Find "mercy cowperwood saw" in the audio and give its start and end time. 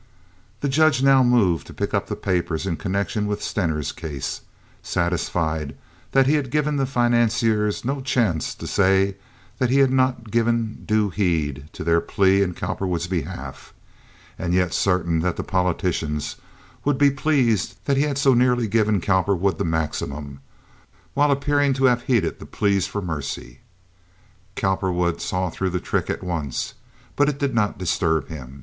23.03-25.51